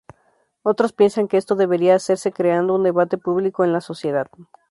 Otros 0.63 0.93
piensan 0.93 1.27
que 1.27 1.37
esto 1.37 1.53
debería 1.55 1.93
hacerse 1.93 2.31
creando 2.31 2.73
un 2.73 2.81
debate 2.81 3.19
público 3.19 3.63
en 3.63 3.71
la 3.71 3.81
sociedad. 3.81 4.27